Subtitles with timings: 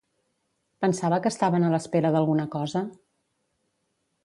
[0.85, 2.85] Pensava que estaven a l'espera d'alguna cosa?